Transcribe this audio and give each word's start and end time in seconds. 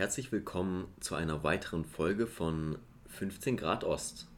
herzlich 0.00 0.32
willkommen 0.32 0.88
zu 1.00 1.14
einer 1.14 1.44
weiteren 1.44 1.84
Folge 1.84 2.26
von 2.26 2.78
15 3.08 3.58
Grad 3.58 3.84
Ost. 3.84 4.28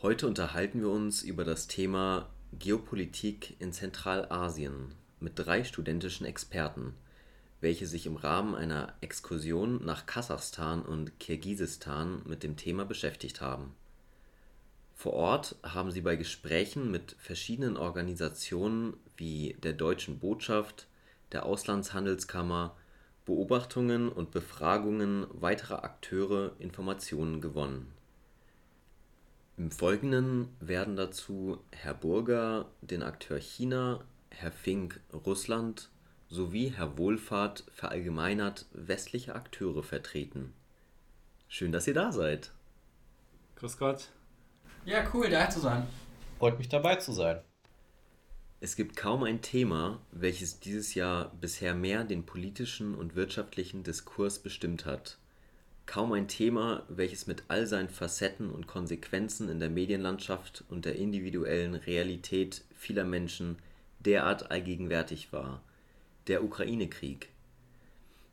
Heute 0.00 0.26
unterhalten 0.26 0.80
wir 0.80 0.88
uns 0.88 1.22
über 1.22 1.44
das 1.44 1.66
Thema 1.66 2.30
Geopolitik 2.58 3.60
in 3.60 3.74
Zentralasien 3.74 4.94
mit 5.20 5.34
drei 5.34 5.62
studentischen 5.62 6.24
Experten, 6.24 6.94
welche 7.60 7.86
sich 7.86 8.06
im 8.06 8.16
Rahmen 8.16 8.54
einer 8.54 8.94
Exkursion 9.02 9.84
nach 9.84 10.06
Kasachstan 10.06 10.80
und 10.80 11.20
Kirgisistan 11.20 12.22
mit 12.24 12.42
dem 12.42 12.56
Thema 12.56 12.86
beschäftigt 12.86 13.42
haben. 13.42 13.74
Vor 14.94 15.12
Ort 15.12 15.56
haben 15.62 15.90
sie 15.90 16.00
bei 16.00 16.16
Gesprächen 16.16 16.90
mit 16.90 17.14
verschiedenen 17.18 17.76
Organisationen 17.76 18.94
wie 19.18 19.58
der 19.62 19.74
Deutschen 19.74 20.18
Botschaft, 20.18 20.86
der 21.30 21.44
Auslandshandelskammer, 21.44 22.74
Beobachtungen 23.30 24.08
und 24.08 24.32
Befragungen 24.32 25.24
weiterer 25.30 25.84
Akteure 25.84 26.56
Informationen 26.58 27.40
gewonnen. 27.40 27.92
Im 29.56 29.70
Folgenden 29.70 30.48
werden 30.58 30.96
dazu 30.96 31.62
Herr 31.70 31.94
Burger 31.94 32.66
den 32.80 33.04
Akteur 33.04 33.38
China, 33.38 34.00
Herr 34.30 34.50
Fink 34.50 35.00
Russland 35.12 35.90
sowie 36.28 36.72
Herr 36.76 36.98
Wohlfahrt 36.98 37.62
verallgemeinert 37.72 38.66
westliche 38.72 39.36
Akteure 39.36 39.84
vertreten. 39.84 40.52
Schön, 41.46 41.70
dass 41.70 41.86
ihr 41.86 41.94
da 41.94 42.10
seid. 42.10 42.50
Grüß 43.54 43.78
Gott. 43.78 44.08
Ja, 44.84 45.08
cool, 45.14 45.30
da 45.30 45.48
zu 45.48 45.60
sein. 45.60 45.86
Freut 46.40 46.58
mich 46.58 46.68
dabei 46.68 46.96
zu 46.96 47.12
sein. 47.12 47.40
Es 48.62 48.76
gibt 48.76 48.94
kaum 48.94 49.22
ein 49.22 49.40
Thema, 49.40 50.02
welches 50.12 50.60
dieses 50.60 50.94
Jahr 50.94 51.34
bisher 51.40 51.74
mehr 51.74 52.04
den 52.04 52.26
politischen 52.26 52.94
und 52.94 53.16
wirtschaftlichen 53.16 53.84
Diskurs 53.84 54.38
bestimmt 54.38 54.84
hat. 54.84 55.16
Kaum 55.86 56.12
ein 56.12 56.28
Thema, 56.28 56.84
welches 56.90 57.26
mit 57.26 57.44
all 57.48 57.66
seinen 57.66 57.88
Facetten 57.88 58.50
und 58.50 58.66
Konsequenzen 58.66 59.48
in 59.48 59.60
der 59.60 59.70
Medienlandschaft 59.70 60.62
und 60.68 60.84
der 60.84 60.96
individuellen 60.96 61.74
Realität 61.74 62.62
vieler 62.76 63.04
Menschen 63.04 63.56
derart 63.98 64.50
allgegenwärtig 64.50 65.32
war. 65.32 65.62
Der 66.26 66.44
Ukraine-Krieg. 66.44 67.30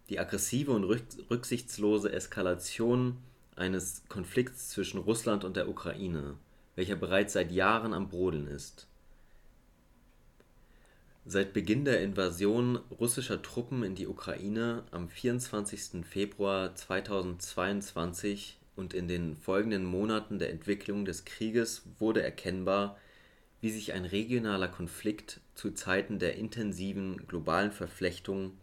Die 0.10 0.20
aggressive 0.20 0.74
und 0.74 0.84
rücksichtslose 0.84 2.12
Eskalation 2.12 3.16
eines 3.56 4.04
Konflikts 4.10 4.70
zwischen 4.70 5.00
Russland 5.00 5.46
und 5.46 5.56
der 5.56 5.70
Ukraine, 5.70 6.36
welcher 6.76 6.98
bereits 6.98 7.32
seit 7.32 7.54
Jahren 7.54 7.94
am 7.94 8.10
Brodeln 8.10 8.48
ist. 8.48 8.88
Seit 11.30 11.52
Beginn 11.52 11.84
der 11.84 12.00
Invasion 12.00 12.78
russischer 12.90 13.42
Truppen 13.42 13.84
in 13.84 13.96
die 13.96 14.08
Ukraine 14.08 14.84
am 14.92 15.10
24. 15.10 16.06
Februar 16.06 16.74
2022 16.74 18.58
und 18.78 18.94
in 18.94 19.10
den 19.10 19.36
folgenden 19.36 19.84
Monaten 19.84 20.40
der 20.40 20.52
Entwicklung 20.52 21.04
des 21.04 21.26
Krieges 21.26 21.82
wurde 22.00 22.24
erkennbar, 22.24 22.98
wie 23.60 23.72
sich 23.72 23.92
ein 23.92 24.06
regionaler 24.06 24.70
Konflikt 24.70 25.42
zu 25.54 25.72
Zeiten 25.72 26.18
der 26.18 26.38
intensiven 26.38 27.18
globalen 27.28 27.74
Verflechtung, 27.74 28.54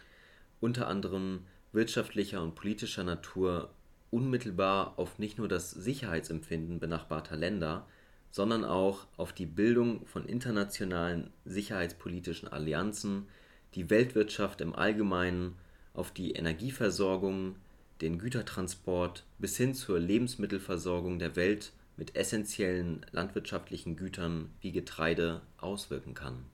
unter 0.59 0.89
anderem 0.89 1.41
wirtschaftlicher 1.73 2.42
und 2.42 2.55
politischer 2.55 3.05
Natur, 3.05 3.75
unmittelbar 4.11 4.95
auf 4.98 5.19
nicht 5.19 5.37
nur 5.37 5.48
das 5.48 5.70
Sicherheitsempfinden 5.70 6.81
benachbarter 6.81 7.37
Länder 7.37 7.87
sondern 8.34 8.64
auch 8.64 9.06
auf 9.16 9.32
die 9.32 9.46
Bildung 9.46 10.04
von 10.06 10.27
internationalen 10.27 11.30
sicherheitspolitischen 11.44 12.48
Allianzen, 12.48 13.28
die 13.77 13.90
Weltwirtschaft 13.90 14.60
im 14.60 14.74
Allgemeinen, 14.74 15.55
auf 15.92 16.11
die 16.11 16.33
Energieversorgung, 16.33 17.55
den 18.00 18.18
Gütertransport 18.18 19.24
bis 19.39 19.56
hin 19.56 19.73
zur 19.73 20.00
Lebensmittelversorgung 20.00 21.20
der 21.20 21.36
Welt 21.36 21.70
mit 21.96 22.17
essentiellen 22.17 23.06
landwirtschaftlichen 23.12 23.94
Gütern 23.94 24.50
wie 24.61 24.73
Getreide 24.73 25.40
auswirken 25.58 26.14
kann. 26.14 26.44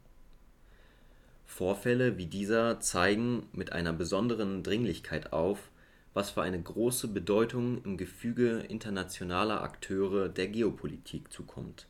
Vorfälle 1.47 2.19
wie 2.19 2.27
dieser 2.27 2.81
zeigen 2.81 3.45
mit 3.55 3.73
einer 3.73 3.95
besonderen 3.95 4.63
Dringlichkeit 4.63 5.33
auf 5.33 5.71
was 6.13 6.31
für 6.31 6.43
eine 6.43 6.61
große 6.61 7.09
Bedeutung 7.09 7.83
im 7.85 7.97
Gefüge 7.97 8.65
internationaler 8.69 9.63
Akteure 9.63 10.29
der 10.29 10.49
Geopolitik 10.49 11.33
zukommt. 11.33 11.87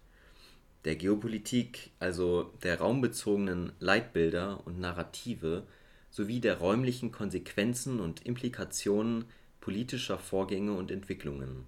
Der 0.85 0.97
Geopolitik, 0.97 1.91
also 1.99 2.53
der 2.63 2.81
raumbezogenen 2.81 3.73
Leitbilder 3.81 4.67
und 4.67 4.79
Narrative 4.79 5.65
sowie 6.11 6.41
der 6.41 6.59
räumlichen 6.59 7.13
Konsequenzen 7.13 8.01
und 8.01 8.27
Implikationen 8.27 9.25
politischer 9.61 10.19
Vorgänge 10.19 10.73
und 10.73 10.91
Entwicklungen. 10.91 11.65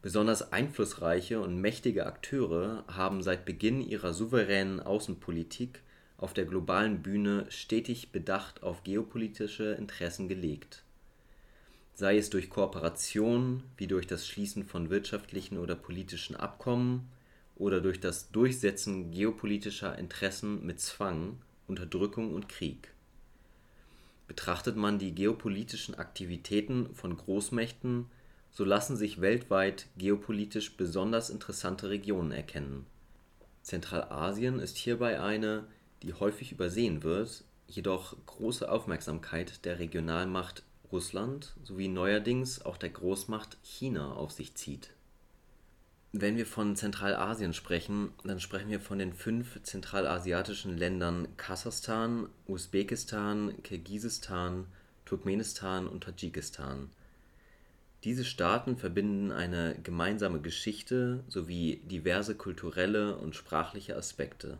Besonders 0.00 0.52
einflussreiche 0.52 1.40
und 1.40 1.60
mächtige 1.60 2.06
Akteure 2.06 2.84
haben 2.88 3.22
seit 3.22 3.44
Beginn 3.44 3.80
ihrer 3.80 4.12
souveränen 4.12 4.80
Außenpolitik 4.80 5.82
auf 6.16 6.34
der 6.34 6.44
globalen 6.44 7.02
Bühne 7.02 7.46
stetig 7.48 8.10
Bedacht 8.10 8.64
auf 8.64 8.82
geopolitische 8.82 9.72
Interessen 9.72 10.28
gelegt 10.28 10.84
sei 11.94 12.16
es 12.16 12.30
durch 12.30 12.50
Kooperation 12.50 13.62
wie 13.76 13.86
durch 13.86 14.06
das 14.06 14.26
Schließen 14.26 14.64
von 14.64 14.90
wirtschaftlichen 14.90 15.58
oder 15.58 15.74
politischen 15.74 16.36
Abkommen 16.36 17.08
oder 17.56 17.80
durch 17.80 18.00
das 18.00 18.30
Durchsetzen 18.30 19.10
geopolitischer 19.10 19.98
Interessen 19.98 20.64
mit 20.64 20.80
Zwang, 20.80 21.38
Unterdrückung 21.66 22.34
und 22.34 22.48
Krieg. 22.48 22.92
Betrachtet 24.26 24.76
man 24.76 24.98
die 24.98 25.14
geopolitischen 25.14 25.94
Aktivitäten 25.94 26.94
von 26.94 27.16
Großmächten, 27.16 28.06
so 28.50 28.64
lassen 28.64 28.96
sich 28.96 29.20
weltweit 29.20 29.86
geopolitisch 29.96 30.76
besonders 30.76 31.30
interessante 31.30 31.90
Regionen 31.90 32.32
erkennen. 32.32 32.86
Zentralasien 33.62 34.58
ist 34.58 34.76
hierbei 34.76 35.20
eine, 35.20 35.64
die 36.02 36.14
häufig 36.14 36.52
übersehen 36.52 37.02
wird, 37.02 37.44
jedoch 37.68 38.16
große 38.26 38.70
Aufmerksamkeit 38.70 39.64
der 39.64 39.78
Regionalmacht 39.78 40.62
Russland 40.92 41.54
sowie 41.64 41.88
neuerdings 41.88 42.64
auch 42.64 42.76
der 42.76 42.90
Großmacht 42.90 43.56
China 43.62 44.12
auf 44.12 44.30
sich 44.30 44.54
zieht. 44.54 44.90
Wenn 46.12 46.36
wir 46.36 46.44
von 46.44 46.76
Zentralasien 46.76 47.54
sprechen, 47.54 48.10
dann 48.22 48.38
sprechen 48.38 48.68
wir 48.68 48.80
von 48.80 48.98
den 48.98 49.14
fünf 49.14 49.62
zentralasiatischen 49.62 50.76
Ländern 50.76 51.26
Kasachstan, 51.38 52.28
Usbekistan, 52.46 53.54
Kirgisistan, 53.62 54.66
Turkmenistan 55.06 55.88
und 55.88 56.04
Tadschikistan. 56.04 56.90
Diese 58.04 58.26
Staaten 58.26 58.76
verbinden 58.76 59.32
eine 59.32 59.76
gemeinsame 59.82 60.40
Geschichte 60.40 61.24
sowie 61.28 61.80
diverse 61.84 62.34
kulturelle 62.34 63.16
und 63.16 63.34
sprachliche 63.34 63.96
Aspekte 63.96 64.58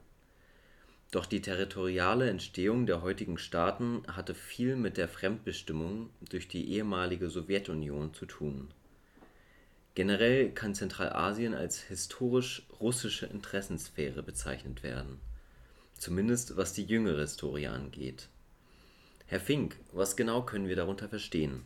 doch 1.13 1.27
die 1.27 1.43
territoriale 1.43 2.31
Entstehung 2.31 2.87
der 2.87 3.03
heutigen 3.03 3.37
Staaten 3.37 4.03
hatte 4.09 4.35
viel 4.35 4.77
mit 4.77 4.97
der 4.97 5.09
Fremdbestimmung 5.09 6.09
durch 6.31 6.49
die 6.49 6.73
ehemalige 6.73 7.29
Sowjetunion 7.29 8.15
zu 8.15 8.25
tun. 8.25 8.73
Generell 9.95 10.51
kann 10.53 10.75
Zentralasien 10.75 11.53
als 11.53 11.83
historisch 11.83 12.67
russische 12.81 13.27
Interessensphäre 13.27 14.23
bezeichnet 14.23 14.83
werden, 14.83 15.21
zumindest 15.99 16.57
was 16.57 16.73
die 16.73 16.85
jüngere 16.85 17.21
Historie 17.21 17.67
angeht. 17.67 18.29
Herr 19.27 19.41
Fink, 19.41 19.77
was 19.93 20.17
genau 20.17 20.43
können 20.43 20.67
wir 20.67 20.77
darunter 20.77 21.11
verstehen? 21.11 21.63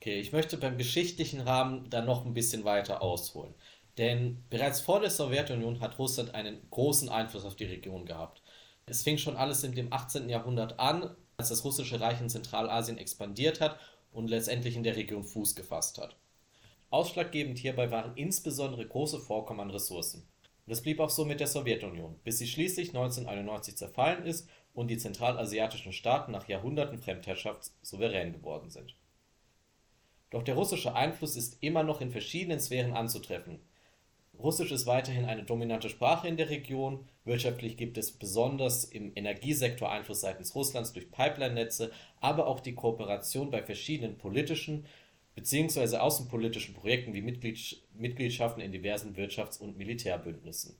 Okay, 0.00 0.18
ich 0.18 0.32
möchte 0.32 0.56
beim 0.56 0.76
geschichtlichen 0.76 1.42
Rahmen 1.42 1.88
dann 1.88 2.06
noch 2.06 2.26
ein 2.26 2.34
bisschen 2.34 2.64
weiter 2.64 3.00
ausholen. 3.00 3.54
Denn 3.98 4.42
bereits 4.48 4.80
vor 4.80 5.00
der 5.00 5.10
Sowjetunion 5.10 5.80
hat 5.80 5.98
Russland 5.98 6.34
einen 6.34 6.58
großen 6.70 7.08
Einfluss 7.08 7.44
auf 7.44 7.54
die 7.54 7.66
Region 7.66 8.06
gehabt. 8.06 8.40
Es 8.90 9.04
fing 9.04 9.18
schon 9.18 9.36
alles 9.36 9.62
in 9.62 9.72
dem 9.72 9.92
18. 9.92 10.28
Jahrhundert 10.28 10.80
an, 10.80 11.14
als 11.36 11.50
das 11.50 11.64
russische 11.64 12.00
Reich 12.00 12.20
in 12.20 12.28
Zentralasien 12.28 12.98
expandiert 12.98 13.60
hat 13.60 13.78
und 14.10 14.28
letztendlich 14.28 14.74
in 14.74 14.82
der 14.82 14.96
Region 14.96 15.22
Fuß 15.22 15.54
gefasst 15.54 15.98
hat. 15.98 16.16
Ausschlaggebend 16.90 17.56
hierbei 17.56 17.92
waren 17.92 18.16
insbesondere 18.16 18.84
große 18.84 19.20
Vorkommen 19.20 19.60
an 19.60 19.70
Ressourcen. 19.70 20.26
Das 20.66 20.80
blieb 20.80 20.98
auch 20.98 21.08
so 21.08 21.24
mit 21.24 21.38
der 21.38 21.46
Sowjetunion, 21.46 22.18
bis 22.24 22.38
sie 22.38 22.48
schließlich 22.48 22.88
1991 22.88 23.76
zerfallen 23.76 24.26
ist 24.26 24.48
und 24.74 24.88
die 24.88 24.98
zentralasiatischen 24.98 25.92
Staaten 25.92 26.32
nach 26.32 26.48
Jahrhunderten 26.48 26.98
Fremdherrschaft 26.98 27.70
souverän 27.82 28.32
geworden 28.32 28.70
sind. 28.70 28.96
Doch 30.30 30.42
der 30.42 30.56
russische 30.56 30.96
Einfluss 30.96 31.36
ist 31.36 31.58
immer 31.60 31.84
noch 31.84 32.00
in 32.00 32.10
verschiedenen 32.10 32.58
Sphären 32.58 32.94
anzutreffen, 32.94 33.60
Russisch 34.42 34.72
ist 34.72 34.86
weiterhin 34.86 35.26
eine 35.26 35.44
dominante 35.44 35.90
Sprache 35.90 36.26
in 36.26 36.36
der 36.36 36.48
Region. 36.48 37.06
Wirtschaftlich 37.24 37.76
gibt 37.76 37.98
es 37.98 38.12
besonders 38.12 38.84
im 38.84 39.12
Energiesektor 39.14 39.90
Einfluss 39.90 40.22
seitens 40.22 40.54
Russlands 40.54 40.92
durch 40.92 41.10
Pipeline-Netze, 41.10 41.92
aber 42.20 42.46
auch 42.46 42.60
die 42.60 42.74
Kooperation 42.74 43.50
bei 43.50 43.62
verschiedenen 43.62 44.16
politischen 44.16 44.86
bzw. 45.34 45.98
außenpolitischen 45.98 46.74
Projekten 46.74 47.12
wie 47.12 47.22
Mitgliedschaften 47.22 48.62
in 48.62 48.72
diversen 48.72 49.14
Wirtschafts- 49.14 49.60
und 49.60 49.76
Militärbündnissen. 49.76 50.76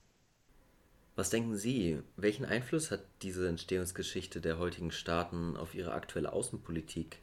Was 1.15 1.29
denken 1.29 1.55
Sie, 1.55 1.99
welchen 2.15 2.45
Einfluss 2.45 2.89
hat 2.89 3.03
diese 3.21 3.47
Entstehungsgeschichte 3.47 4.41
der 4.41 4.57
heutigen 4.57 4.91
Staaten 4.91 5.55
auf 5.55 5.75
ihre 5.75 5.91
aktuelle 5.91 6.33
Außenpolitik? 6.33 7.19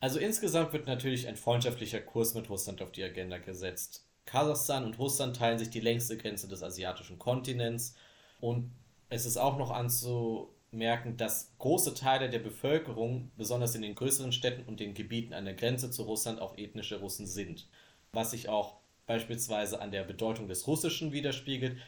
Also 0.00 0.18
insgesamt 0.18 0.72
wird 0.72 0.86
natürlich 0.86 1.26
ein 1.26 1.36
freundschaftlicher 1.36 2.00
Kurs 2.00 2.34
mit 2.34 2.48
Russland 2.48 2.80
auf 2.82 2.92
die 2.92 3.02
Agenda 3.02 3.38
gesetzt. 3.38 4.06
Kasachstan 4.26 4.84
und 4.84 4.98
Russland 4.98 5.36
teilen 5.36 5.58
sich 5.58 5.70
die 5.70 5.80
längste 5.80 6.16
Grenze 6.16 6.48
des 6.48 6.62
asiatischen 6.62 7.18
Kontinents 7.18 7.94
und 8.40 8.70
es 9.08 9.24
ist 9.24 9.36
auch 9.36 9.56
noch 9.56 9.70
anzumerken, 9.70 11.16
dass 11.16 11.52
große 11.58 11.94
Teile 11.94 12.28
der 12.28 12.40
Bevölkerung, 12.40 13.30
besonders 13.36 13.74
in 13.74 13.82
den 13.82 13.94
größeren 13.94 14.32
Städten 14.32 14.68
und 14.68 14.80
den 14.80 14.94
Gebieten 14.94 15.32
an 15.32 15.44
der 15.44 15.54
Grenze 15.54 15.90
zu 15.90 16.02
Russland, 16.02 16.40
auch 16.40 16.58
ethnische 16.58 17.00
Russen 17.00 17.26
sind. 17.26 17.68
Was 18.12 18.32
sich 18.32 18.48
auch 18.48 18.78
beispielsweise 19.06 19.80
an 19.80 19.92
der 19.92 20.02
Bedeutung 20.02 20.48
des 20.48 20.66
Russischen 20.66 21.12
widerspiegelt, 21.12 21.78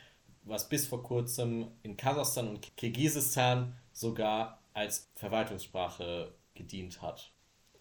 was 0.45 0.69
bis 0.69 0.87
vor 0.87 1.03
kurzem 1.03 1.73
in 1.83 1.97
Kasachstan 1.97 2.49
und 2.49 2.77
Kirgisistan 2.77 3.77
sogar 3.93 4.63
als 4.73 5.11
Verwaltungssprache 5.17 6.33
gedient 6.55 7.03
hat. 7.03 7.33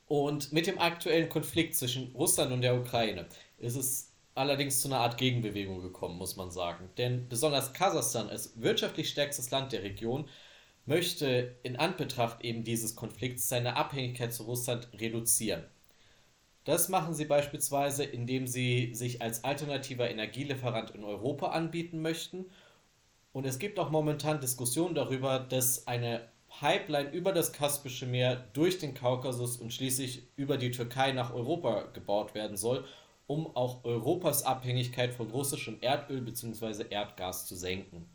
Und 0.07 0.51
mit 0.51 0.67
dem 0.67 0.79
aktuellen 0.79 1.29
Konflikt 1.29 1.75
zwischen 1.75 2.11
Russland 2.13 2.51
und 2.51 2.61
der 2.61 2.79
Ukraine 2.79 3.27
ist 3.57 3.75
es 3.75 4.06
allerdings 4.37 4.81
zu 4.81 4.87
einer 4.87 4.99
Art 4.99 5.17
Gegenbewegung 5.17 5.81
gekommen, 5.81 6.17
muss 6.17 6.35
man 6.35 6.51
sagen. 6.51 6.89
Denn 6.97 7.27
besonders 7.27 7.73
Kasachstan 7.73 8.29
als 8.29 8.61
wirtschaftlich 8.61 9.09
stärkstes 9.09 9.51
Land 9.51 9.71
der 9.71 9.83
Region 9.83 10.27
möchte 10.85 11.55
in 11.63 11.75
Anbetracht 11.75 12.43
eben 12.43 12.63
dieses 12.63 12.95
Konflikts 12.95 13.49
seine 13.49 13.75
Abhängigkeit 13.75 14.33
zu 14.33 14.43
Russland 14.43 14.87
reduzieren. 14.93 15.65
Das 16.63 16.89
machen 16.89 17.13
sie 17.13 17.25
beispielsweise, 17.25 18.03
indem 18.03 18.47
sie 18.47 18.93
sich 18.93 19.21
als 19.21 19.43
alternativer 19.43 20.09
Energielieferant 20.09 20.91
in 20.91 21.03
Europa 21.03 21.47
anbieten 21.47 22.01
möchten. 22.01 22.45
Und 23.31 23.45
es 23.45 23.59
gibt 23.59 23.79
auch 23.79 23.89
momentan 23.89 24.41
Diskussionen 24.41 24.95
darüber, 24.95 25.39
dass 25.39 25.87
eine 25.87 26.27
Pipeline 26.49 27.11
über 27.11 27.33
das 27.33 27.53
Kaspische 27.53 28.05
Meer 28.05 28.47
durch 28.53 28.79
den 28.79 28.93
Kaukasus 28.93 29.57
und 29.57 29.73
schließlich 29.73 30.23
über 30.35 30.57
die 30.57 30.71
Türkei 30.71 31.11
nach 31.11 31.33
Europa 31.33 31.83
gebaut 31.93 32.33
werden 32.33 32.57
soll, 32.57 32.85
um 33.27 33.55
auch 33.55 33.83
Europas 33.83 34.43
Abhängigkeit 34.43 35.13
von 35.13 35.29
russischem 35.29 35.77
Erdöl 35.81 36.21
bzw. 36.21 36.85
Erdgas 36.89 37.45
zu 37.45 37.55
senken. 37.55 38.09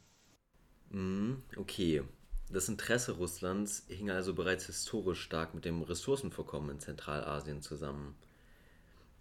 Mhm, 0.91 1.43
okay. 1.57 2.03
Das 2.51 2.69
Interesse 2.69 3.13
Russlands 3.13 3.85
hing 3.89 4.11
also 4.11 4.35
bereits 4.35 4.67
historisch 4.67 5.23
stark 5.23 5.55
mit 5.55 5.65
dem 5.65 5.83
Ressourcenvorkommen 5.83 6.71
in 6.71 6.81
Zentralasien 6.81 7.63
zusammen. 7.63 8.15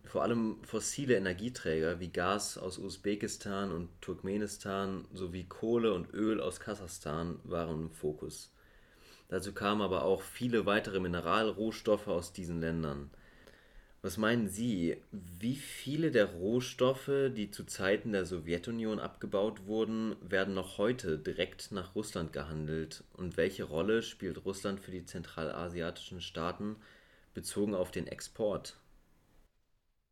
Vor 0.04 0.24
allem 0.24 0.62
fossile 0.64 1.16
Energieträger 1.16 2.00
wie 2.00 2.10
Gas 2.10 2.58
aus 2.58 2.78
Usbekistan 2.78 3.72
und 3.72 3.90
Turkmenistan 4.02 5.06
sowie 5.14 5.46
Kohle 5.46 5.94
und 5.94 6.14
Öl 6.14 6.42
aus 6.42 6.60
Kasachstan 6.60 7.40
waren 7.44 7.84
im 7.84 7.92
Fokus. 7.92 8.52
Dazu 9.30 9.54
kamen 9.54 9.82
aber 9.82 10.04
auch 10.04 10.22
viele 10.22 10.66
weitere 10.66 11.00
Mineralrohstoffe 11.00 12.08
aus 12.08 12.34
diesen 12.34 12.60
Ländern. 12.60 13.12
Was 14.04 14.18
meinen 14.18 14.50
Sie, 14.50 14.98
wie 15.12 15.56
viele 15.56 16.10
der 16.10 16.26
Rohstoffe, 16.26 17.12
die 17.36 17.52
zu 17.52 17.66
Zeiten 17.66 18.14
der 18.14 18.26
Sowjetunion 18.26 19.00
abgebaut 19.00 19.68
wurden, 19.68 20.16
werden 20.22 20.56
noch 20.56 20.80
heute 20.80 21.20
direkt 21.20 21.72
nach 21.72 21.94
Russland 21.94 22.34
gehandelt 22.34 23.04
und 23.14 23.38
welche 23.38 23.64
Rolle 23.64 24.02
spielt 24.02 24.44
Russland 24.44 24.80
für 24.80 24.90
die 24.90 25.06
zentralasiatischen 25.06 26.20
Staaten 26.20 26.78
bezogen 27.36 27.76
auf 27.76 27.92
den 27.92 28.08
Export? 28.08 28.80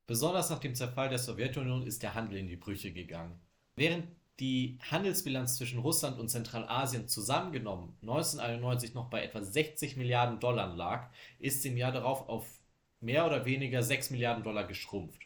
Besonders 0.06 0.51
nach 0.51 0.59
dem 0.59 0.75
Zerfall 0.75 1.09
der 1.09 1.18
Sowjetunion 1.18 1.88
ist 1.88 2.03
der 2.03 2.13
Handel 2.13 2.38
in 2.38 2.47
die 2.47 2.57
Brüche 2.57 2.91
gegangen. 2.91 3.39
Während 3.75 4.07
die 4.39 4.77
Handelsbilanz 4.91 5.57
zwischen 5.57 5.80
Russland 5.80 6.19
und 6.19 6.30
Zentralasien 6.30 7.07
zusammengenommen 7.07 7.97
1991 8.03 8.94
noch 8.94 9.09
bei 9.09 9.24
etwa 9.24 9.41
60 9.41 9.97
Milliarden 9.97 10.39
Dollar 10.39 10.75
lag, 10.75 11.09
ist 11.39 11.63
sie 11.63 11.69
im 11.69 11.77
Jahr 11.77 11.91
darauf 11.91 12.30
auf 12.30 12.59
mehr 13.01 13.25
oder 13.25 13.46
weniger 13.46 13.84
6 13.84 14.10
Milliarden 14.12 14.44
Dollar 14.44 14.66
geschrumpft. 14.66 15.22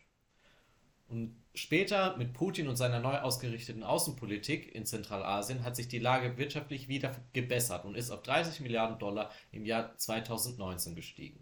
Und 1.08 1.36
später 1.54 2.18
mit 2.18 2.34
Putin 2.34 2.68
und 2.68 2.75
seiner 2.75 3.00
neu 3.00 3.18
ausgerichteten 3.18 3.84
Außenpolitik 3.84 4.74
in 4.74 4.86
Zentralasien 4.86 5.64
hat 5.64 5.75
sich 5.75 5.88
die 5.88 6.00
Lage 6.00 6.38
wirtschaftlich 6.38 6.88
wieder 6.88 7.16
gebessert 7.34 7.86
und 7.86 7.96
ist 7.96 8.10
auf 8.10 8.24
30 8.24 8.62
Milliarden 8.62 8.98
Dollar 9.00 9.31
im 9.52 9.66
Jahr 9.66 9.96
2019 9.98 10.96
gestiegen. 10.96 11.40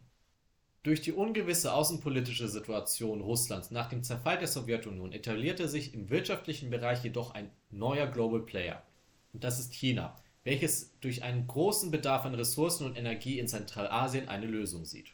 Durch 0.84 1.02
die 1.02 1.14
ungewisse 1.14 1.74
außenpolitische 1.74 2.48
Situation 2.48 3.22
Russlands 3.22 3.70
nach 3.70 3.88
dem 3.88 4.04
Zerfall 4.04 4.40
der 4.40 4.48
Sowjetunion 4.48 5.12
etablierte 5.14 5.68
sich 5.68 5.94
im 5.94 6.10
wirtschaftlichen 6.10 6.72
Bereich 6.72 7.04
jedoch 7.04 7.36
ein 7.36 7.52
neuer 7.70 8.08
Global 8.08 8.42
Player. 8.42 8.82
Und 9.32 9.44
das 9.44 9.60
ist 9.60 9.74
China, 9.74 10.16
welches 10.44 10.98
durch 11.00 11.22
einen 11.22 11.46
großen 11.46 11.92
Bedarf 11.92 12.26
an 12.26 12.34
Ressourcen 12.34 12.88
und 12.88 12.98
Energie 12.98 13.38
in 13.38 13.48
Zentralasien 13.48 14.28
eine 14.28 14.48
Lösung 14.48 14.86
sieht. 14.86 15.14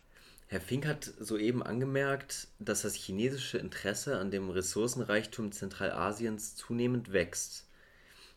Herr 0.50 0.62
Fink 0.62 0.86
hat 0.86 1.04
soeben 1.20 1.62
angemerkt, 1.62 2.48
dass 2.60 2.84
das 2.84 2.96
chinesische 2.96 3.58
Interesse 3.58 4.18
an 4.18 4.32
dem 4.32 4.50
Ressourcenreichtum 4.50 5.52
Zentralasiens 5.52 6.56
zunehmend 6.56 7.12
wächst. 7.12 7.68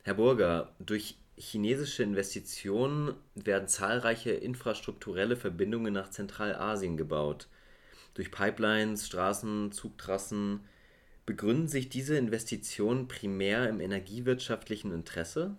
Herr 0.03 0.15
Burger, 0.15 0.75
durch 0.81 1.17
chinesische 1.37 2.03
Investitionen 2.03 3.15
werden 3.37 3.69
zahlreiche 3.69 4.33
infrastrukturelle 4.33 5.37
Verbindungen 5.37 5.95
nach 5.95 6.11
Zentralasien 6.11 6.97
gebaut. 6.97 7.47
Durch 8.15 8.33
Pipelines, 8.33 9.07
Straßen, 9.07 9.71
Zugtrassen. 9.71 10.61
Begründen 11.27 11.69
sich 11.69 11.89
diese 11.89 12.17
Investitionen 12.17 13.07
primär 13.07 13.69
im 13.69 13.79
energiewirtschaftlichen 13.79 14.93
Interesse? 14.93 15.57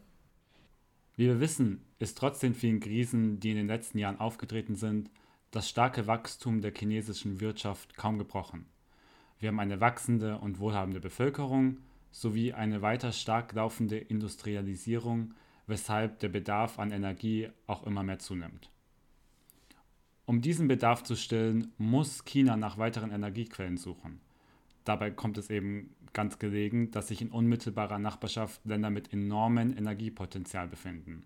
Wie 1.16 1.28
wir 1.28 1.40
wissen, 1.40 1.82
ist 1.98 2.18
trotz 2.18 2.40
den 2.40 2.56
vielen 2.56 2.82
Krisen, 2.82 3.40
die 3.40 3.52
in 3.52 3.58
den 3.58 3.68
letzten 3.68 4.00
Jahren 4.00 4.20
aufgetreten 4.20 4.76
sind, 4.76 5.10
das 5.52 5.70
starke 5.70 6.08
Wachstum 6.08 6.62
der 6.62 6.74
chinesischen 6.74 7.42
Wirtschaft 7.42 7.96
kaum 7.96 8.18
gebrochen. 8.18 8.66
Wir 9.40 9.50
haben 9.50 9.60
eine 9.60 9.82
wachsende 9.82 10.38
und 10.40 10.60
wohlhabende 10.60 11.00
Bevölkerung 11.00 11.78
sowie 12.12 12.54
eine 12.54 12.82
weiter 12.82 13.12
stark 13.12 13.54
laufende 13.54 13.98
Industrialisierung, 13.98 15.34
weshalb 15.68 16.20
der 16.20 16.30
Bedarf 16.30 16.80
an 16.80 16.92
Energie 16.92 17.50
auch 17.68 17.84
immer 17.84 18.04
mehr 18.04 18.20
zunimmt. 18.20 18.70
Um 20.26 20.42
diesen 20.42 20.68
Bedarf 20.68 21.04
zu 21.04 21.16
stillen, 21.16 21.74
muss 21.78 22.24
China 22.24 22.56
nach 22.56 22.78
weiteren 22.78 23.12
Energiequellen 23.12 23.78
suchen. 23.78 24.22
Dabei 24.86 25.12
kommt 25.12 25.38
es 25.38 25.50
eben 25.50 25.96
ganz 26.14 26.40
gelegen, 26.40 26.92
dass 26.92 27.10
sich 27.10 27.22
in 27.22 27.32
unmittelbarer 27.32 28.00
Nachbarschaft 28.00 28.66
Länder 28.66 28.90
mit 28.90 29.12
enormem 29.12 29.76
Energiepotenzial 29.78 30.68
befinden. 30.68 31.24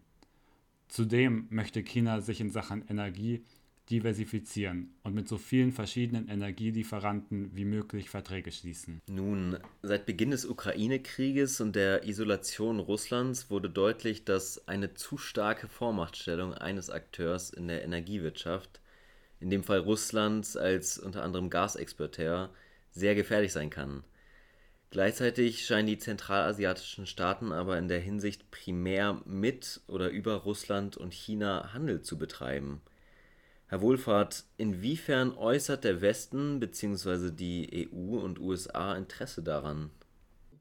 Zudem 0.87 1.47
möchte 1.49 1.83
China 1.83 2.21
sich 2.21 2.41
in 2.41 2.51
Sachen 2.51 2.87
Energie 2.87 3.43
diversifizieren 3.89 4.89
und 5.03 5.13
mit 5.13 5.27
so 5.27 5.37
vielen 5.37 5.71
verschiedenen 5.71 6.27
Energielieferanten 6.27 7.51
wie 7.55 7.65
möglich 7.65 8.09
Verträge 8.09 8.51
schließen. 8.51 9.01
Nun, 9.07 9.59
seit 9.83 10.05
Beginn 10.05 10.31
des 10.31 10.45
Ukraine-Krieges 10.45 11.61
und 11.61 11.75
der 11.75 12.07
Isolation 12.07 12.79
Russlands 12.79 13.49
wurde 13.49 13.69
deutlich, 13.69 14.25
dass 14.25 14.67
eine 14.67 14.95
zu 14.95 15.17
starke 15.17 15.67
Vormachtstellung 15.67 16.53
eines 16.53 16.89
Akteurs 16.89 17.51
in 17.51 17.67
der 17.67 17.83
Energiewirtschaft, 17.83 18.81
in 19.39 19.49
dem 19.49 19.63
Fall 19.63 19.79
Russlands 19.79 20.57
als 20.57 20.97
unter 20.97 21.21
anderem 21.21 21.51
Gasexporteur, 21.51 22.49
sehr 22.91 23.13
gefährlich 23.13 23.53
sein 23.53 23.69
kann. 23.69 24.03
Gleichzeitig 24.89 25.65
scheinen 25.65 25.87
die 25.87 25.97
zentralasiatischen 25.97 27.05
Staaten 27.05 27.51
aber 27.51 27.77
in 27.77 27.87
der 27.87 27.99
Hinsicht 27.99 28.49
primär 28.49 29.21
mit 29.25 29.81
oder 29.87 30.09
über 30.09 30.35
Russland 30.35 30.95
und 30.97 31.13
China 31.13 31.73
Handel 31.73 32.01
zu 32.01 32.17
betreiben– 32.17 32.81
Herr 33.67 33.81
Wohlfahrt, 33.81 34.45
inwiefern 34.57 35.31
äußert 35.31 35.83
der 35.83 36.01
Westen 36.01 36.59
bzw. 36.59 37.31
die 37.31 37.89
EU 37.91 38.19
und 38.19 38.39
USA 38.39 38.95
Interesse 38.95 39.41
daran? 39.41 39.89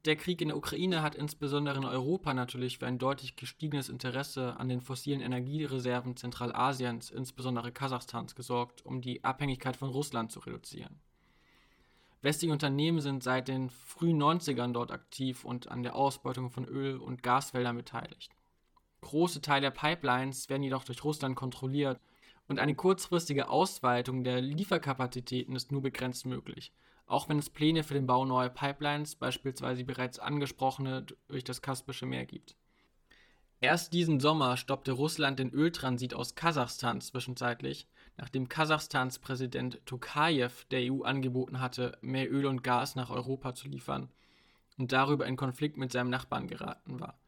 Der 0.07 0.17
Krieg 0.17 0.41
in 0.41 0.49
der 0.49 0.57
Ukraine 0.57 1.03
hat 1.03 1.15
insbesondere 1.15 1.79
in 1.79 1.85
Europa 1.85 2.33
natürlich 2.33 2.79
für 2.79 2.87
ein 2.87 2.99
deutlich 2.99 3.37
gestiegenes 3.37 3.91
Interesse 3.91 4.59
an 4.59 4.69
den 4.69 4.81
fossilen 4.81 5.21
Energiereserven 5.21 6.17
Zentralasiens, 6.17 7.11
insbesondere 7.11 7.73
Kasachstans, 7.73 8.35
gesorgt, 8.35 8.85
um 8.85 9.03
die 9.03 9.23
Abhängigkeit 9.23 9.77
von 9.77 9.91
Russland 9.91 10.33
zu 10.33 10.41
reduzieren. 10.41 11.01
Westliche 12.23 12.53
Unternehmen 12.53 13.01
sind 13.01 13.23
seit 13.23 13.49
den 13.49 13.69
frühen 13.69 14.23
90ern 14.23 14.73
dort 14.73 14.91
aktiv 14.91 15.45
und 15.45 15.69
an 15.69 15.83
der 15.83 15.95
Ausbeutung 15.95 16.51
von 16.51 16.65
Öl- 16.65 16.99
und 16.99 17.23
Gasfeldern 17.23 17.77
beteiligt. 17.77 18.33
Große 19.03 19.43
Teile 19.43 19.63
der 19.63 19.71
Pipelines 19.73 20.49
werden 20.49 20.63
jedoch 20.63 20.85
durch 20.85 21.05
Russland 21.05 21.37
kontrolliert 21.37 22.01
und 22.49 22.59
eine 22.59 22.75
kurzfristige 22.75 23.49
Ausweitung 23.49 24.25
der 24.25 24.41
Lieferkapazitäten 24.41 25.57
ist 25.57 25.73
nur 25.73 25.83
begrenzt 25.83 26.27
möglich, 26.27 26.73
auch 27.07 27.29
wenn 27.29 27.39
es 27.39 27.51
Pläne 27.51 27.83
für 27.83 27.95
den 27.95 28.07
Bau 28.07 28.25
neuer 28.25 28.51
Pipelines, 28.51 29.17
beispielsweise 29.17 29.85
bereits 29.85 30.19
angesprochene 30.19 31.07
durch 31.29 31.45
das 31.45 31.63
Kaspische 31.63 32.07
Meer 32.07 32.27
gibt. 32.27 32.57
Erst 33.61 33.95
diesen 33.95 34.21
Sommer 34.21 34.59
stoppte 34.59 34.93
Russland 34.93 35.39
den 35.39 35.51
Öltransit 35.51 36.13
aus 36.13 36.35
Kasachstan 36.35 37.01
zwischenzeitlich, 37.01 37.89
nachdem 38.19 38.49
Kasachstans 38.49 39.19
Präsident 39.19 39.81
Tokayev 39.87 40.67
der 40.71 40.93
EU 40.93 41.03
angeboten 41.03 41.61
hatte, 41.61 41.97
mehr 42.03 42.31
Öl 42.31 42.45
und 42.47 42.63
Gas 42.63 42.95
nach 42.95 43.11
Europa 43.11 43.55
zu 43.55 43.69
liefern 43.69 44.11
und 44.77 44.93
darüber 44.93 45.27
in 45.27 45.37
Konflikt 45.37 45.79
mit 45.79 45.93
seinem 45.93 46.11
Nachbarn 46.11 46.47
geraten 46.47 47.01
war. 47.01 47.19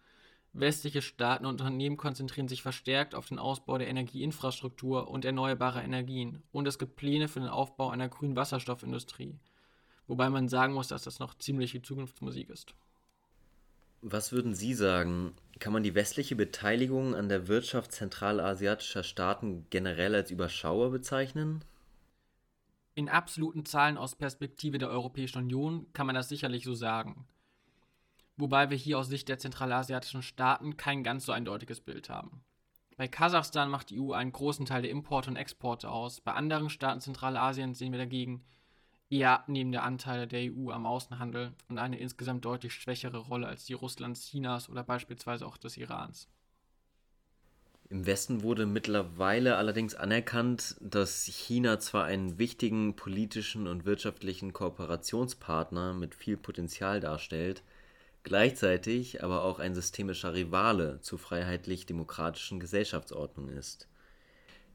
Westliche 0.58 1.02
Staaten 1.02 1.44
und 1.44 1.60
Unternehmen 1.60 1.98
konzentrieren 1.98 2.48
sich 2.48 2.62
verstärkt 2.62 3.14
auf 3.14 3.28
den 3.28 3.38
Ausbau 3.38 3.76
der 3.76 3.88
Energieinfrastruktur 3.88 5.08
und 5.10 5.26
erneuerbarer 5.26 5.84
Energien 5.84 6.42
und 6.50 6.66
es 6.66 6.78
gibt 6.78 6.96
Pläne 6.96 7.28
für 7.28 7.40
den 7.40 7.50
Aufbau 7.50 7.90
einer 7.90 8.08
grünen 8.08 8.36
Wasserstoffindustrie. 8.36 9.38
Wobei 10.06 10.30
man 10.30 10.48
sagen 10.48 10.72
muss, 10.72 10.88
dass 10.88 11.02
das 11.02 11.18
noch 11.18 11.34
ziemliche 11.34 11.82
Zukunftsmusik 11.82 12.48
ist. 12.48 12.74
Was 14.00 14.32
würden 14.32 14.54
Sie 14.54 14.72
sagen? 14.72 15.34
Kann 15.58 15.74
man 15.74 15.82
die 15.82 15.94
westliche 15.94 16.36
Beteiligung 16.36 17.14
an 17.14 17.28
der 17.28 17.48
Wirtschaft 17.48 17.92
zentralasiatischer 17.92 19.02
Staaten 19.02 19.66
generell 19.68 20.14
als 20.14 20.30
überschaubar 20.30 20.88
bezeichnen? 20.88 21.64
In 22.94 23.10
absoluten 23.10 23.66
Zahlen 23.66 23.98
aus 23.98 24.14
Perspektive 24.14 24.78
der 24.78 24.88
Europäischen 24.88 25.38
Union 25.38 25.86
kann 25.92 26.06
man 26.06 26.14
das 26.14 26.30
sicherlich 26.30 26.64
so 26.64 26.74
sagen 26.74 27.26
wobei 28.36 28.70
wir 28.70 28.76
hier 28.76 28.98
aus 28.98 29.08
Sicht 29.08 29.28
der 29.28 29.38
zentralasiatischen 29.38 30.22
Staaten 30.22 30.76
kein 30.76 31.02
ganz 31.02 31.26
so 31.26 31.32
eindeutiges 31.32 31.80
Bild 31.80 32.08
haben. 32.08 32.44
Bei 32.96 33.08
Kasachstan 33.08 33.70
macht 33.70 33.90
die 33.90 34.00
EU 34.00 34.12
einen 34.12 34.32
großen 34.32 34.64
Teil 34.64 34.82
der 34.82 34.90
Importe 34.90 35.28
und 35.30 35.36
Exporte 35.36 35.90
aus. 35.90 36.20
Bei 36.20 36.32
anderen 36.32 36.70
Staaten 36.70 37.00
Zentralasiens 37.00 37.78
sehen 37.78 37.92
wir 37.92 37.98
dagegen 37.98 38.42
eher 39.10 39.32
abnehmende 39.32 39.82
Anteile 39.82 40.26
der 40.26 40.50
EU 40.52 40.70
am 40.70 40.86
Außenhandel 40.86 41.52
und 41.68 41.78
eine 41.78 41.98
insgesamt 41.98 42.44
deutlich 42.44 42.72
schwächere 42.72 43.18
Rolle 43.18 43.46
als 43.46 43.66
die 43.66 43.74
Russlands, 43.74 44.26
Chinas 44.26 44.68
oder 44.68 44.82
beispielsweise 44.82 45.46
auch 45.46 45.58
des 45.58 45.76
Irans. 45.76 46.28
Im 47.88 48.04
Westen 48.04 48.42
wurde 48.42 48.66
mittlerweile 48.66 49.56
allerdings 49.56 49.94
anerkannt, 49.94 50.76
dass 50.80 51.24
China 51.24 51.78
zwar 51.78 52.04
einen 52.04 52.36
wichtigen 52.36 52.96
politischen 52.96 53.68
und 53.68 53.84
wirtschaftlichen 53.84 54.52
Kooperationspartner 54.52 55.92
mit 55.94 56.16
viel 56.16 56.36
Potenzial 56.36 56.98
darstellt, 56.98 57.62
gleichzeitig 58.26 59.22
aber 59.22 59.44
auch 59.44 59.60
ein 59.60 59.76
systemischer 59.76 60.34
Rivale 60.34 61.00
zur 61.00 61.20
freiheitlich-demokratischen 61.20 62.58
Gesellschaftsordnung 62.58 63.50
ist. 63.50 63.88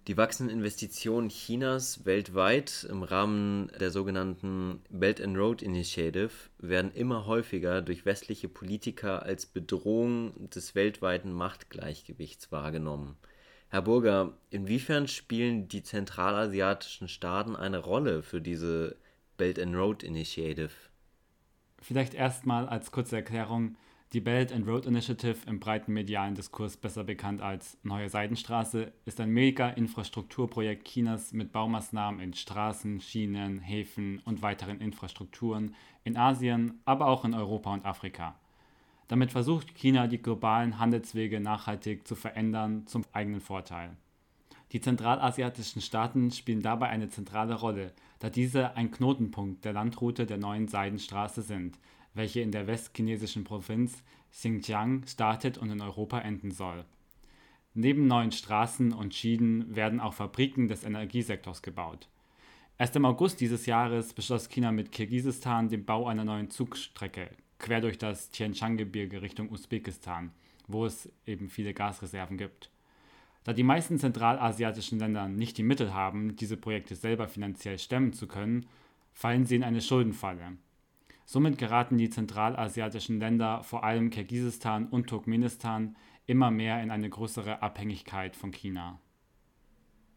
Die 0.08 0.16
wachsenden 0.16 0.56
Investitionen 0.56 1.28
Chinas 1.28 2.06
weltweit 2.06 2.88
im 2.90 3.04
Rahmen 3.04 3.70
der 3.78 3.92
sogenannten 3.92 4.82
Belt 4.90 5.22
and 5.22 5.38
Road 5.38 5.62
Initiative 5.62 6.32
werden 6.60 6.94
immer 6.94 7.26
häufiger 7.28 7.82
durch 7.82 8.06
westliche 8.06 8.48
Politiker 8.48 9.24
als 9.24 9.46
Bedrohung 9.46 10.50
des 10.50 10.74
weltweiten 10.74 11.34
Machtgleichgewichts 11.34 12.54
wahrgenommen. 12.54 13.18
Herr 13.68 13.82
Burger, 13.82 14.38
inwiefern 14.50 15.10
spielen 15.10 15.68
die 15.68 15.84
zentralasiatischen 15.84 17.10
Staaten 17.10 17.58
eine 17.58 17.80
Rolle 17.80 18.24
für 18.24 18.40
diese 18.40 18.96
Belt 19.36 19.60
and 19.60 19.76
Road 19.76 20.04
Initiative? 20.04 20.72
Vielleicht 21.82 22.14
erstmal 22.14 22.70
als 22.70 22.92
kurze 22.92 23.16
Erklärung, 23.16 23.76
die 24.14 24.20
Belt 24.20 24.52
and 24.54 24.68
Road 24.68 24.86
Initiative, 24.86 25.38
im 25.48 25.60
breiten 25.60 25.94
medialen 25.94 26.36
Diskurs 26.36 26.78
besser 26.78 27.04
bekannt 27.04 27.42
als 27.42 27.78
Neue 27.82 28.10
Seidenstraße, 28.10 28.92
ist 29.06 29.20
ein 29.20 29.32
Mega-Infrastrukturprojekt 29.32 30.88
Chinas 30.88 31.34
mit 31.34 31.52
Baumaßnahmen 31.52 32.20
in 32.20 32.34
Straßen, 32.34 33.02
Schienen, 33.02 33.60
Häfen 33.60 34.22
und 34.26 34.42
weiteren 34.42 34.80
Infrastrukturen 34.80 35.74
in 36.04 36.18
Asien, 36.18 36.82
aber 36.86 37.08
auch 37.08 37.26
in 37.26 37.34
Europa 37.34 37.74
und 37.74 37.86
Afrika. 37.86 38.36
Damit 39.08 39.32
versucht 39.32 39.76
China, 39.76 40.08
die 40.08 40.22
globalen 40.22 40.78
Handelswege 40.78 41.40
nachhaltig 41.40 42.08
zu 42.08 42.16
verändern 42.16 42.86
zum 42.88 43.04
eigenen 43.14 43.42
Vorteil. 43.42 43.98
Die 44.72 44.80
zentralasiatischen 44.80 45.82
Staaten 45.82 46.32
spielen 46.32 46.62
dabei 46.62 46.88
eine 46.90 47.10
zentrale 47.10 47.56
Rolle, 47.56 47.92
da 48.20 48.30
diese 48.30 48.76
ein 48.78 48.92
Knotenpunkt 48.92 49.66
der 49.66 49.74
Landroute 49.74 50.26
der 50.26 50.38
Neuen 50.38 50.68
Seidenstraße 50.68 51.42
sind, 51.42 51.78
welche 52.14 52.42
in 52.42 52.52
der 52.52 52.68
westchinesischen 52.68 53.44
Provinz 53.44 54.04
Xinjiang 54.32 55.06
startet 55.08 55.58
und 55.58 55.70
in 55.70 55.82
Europa 55.82 56.20
enden 56.20 56.52
soll. 56.52 56.86
Neben 57.74 58.08
neuen 58.08 58.32
Straßen 58.32 58.94
und 58.94 59.14
Schienen 59.14 59.76
werden 59.76 60.00
auch 60.00 60.14
Fabriken 60.14 60.68
des 60.68 60.84
Energiesektors 60.84 61.62
gebaut. 61.62 62.08
Erst 62.78 62.96
im 62.96 63.06
August 63.06 63.42
dieses 63.42 63.66
Jahres 63.66 64.14
beschloss 64.14 64.50
China 64.50 64.72
mit 64.72 64.92
Kirgisistan 64.92 65.70
den 65.70 65.86
Bau 65.86 66.08
einer 66.08 66.26
neuen 66.26 66.50
Zugstrecke 66.50 67.30
quer 67.62 67.80
durch 67.80 67.98
das 67.98 68.32
Tian 68.32 68.56
Shan 68.56 68.76
Gebirge 68.76 69.22
Richtung 69.22 69.50
Usbekistan, 69.50 70.32
wo 70.68 70.86
es 70.86 71.10
eben 71.26 71.48
viele 71.48 71.74
Gasreserven 71.74 72.38
gibt. 72.38 72.72
Da 73.44 73.54
die 73.54 73.64
meisten 73.64 73.98
zentralasiatischen 73.98 75.00
Länder 75.00 75.28
nicht 75.28 75.58
die 75.58 75.64
Mittel 75.64 75.94
haben, 75.94 76.36
diese 76.36 76.58
Projekte 76.58 76.96
selber 76.96 77.28
finanziell 77.28 77.80
stemmen 77.80 78.14
zu 78.14 78.28
können, 78.28 78.68
fallen 79.14 79.46
sie 79.46 79.56
in 79.56 79.64
eine 79.64 79.82
Schuldenfalle. 79.82 80.58
Somit 81.26 81.58
geraten 81.58 81.98
die 81.98 82.10
zentralasiatischen 82.10 83.20
Länder, 83.20 83.64
vor 83.64 83.84
allem 83.84 84.10
Kirgisistan 84.10 84.88
und 84.88 85.08
Turkmenistan, 85.08 85.96
immer 86.26 86.52
mehr 86.52 86.84
in 86.84 86.92
eine 86.92 87.10
größere 87.10 87.62
Abhängigkeit 87.62 88.36
von 88.36 88.52
China. 88.52 89.00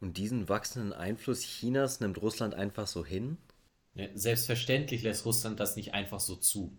Und 0.00 0.18
diesen 0.18 0.48
wachsenden 0.48 0.92
Einfluss 0.92 1.40
Chinas 1.40 2.00
nimmt 2.00 2.20
Russland 2.20 2.54
einfach 2.54 2.86
so 2.86 3.06
hin? 3.06 3.38
Selbstverständlich 4.14 5.02
lässt 5.02 5.24
Russland 5.24 5.60
das 5.60 5.76
nicht 5.76 5.94
einfach 5.94 6.20
so 6.20 6.36
zu. 6.36 6.76